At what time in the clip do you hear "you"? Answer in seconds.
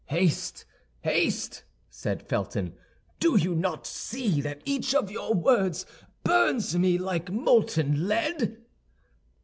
3.37-3.53